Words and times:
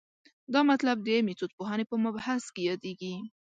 دا 0.53 0.61
مطلب 0.71 0.97
د 1.03 1.09
میتودپوهنې 1.27 1.85
په 1.87 1.95
مبحث 2.03 2.43
کې 2.53 2.61
یادېږي. 2.69 3.13